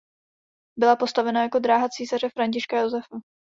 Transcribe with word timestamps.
Byla 0.79 0.95
postavena 0.95 1.41
jako 1.41 1.59
Dráha 1.59 1.87
císaře 1.91 2.29
Františka 2.29 2.79
Josefa. 2.79 3.19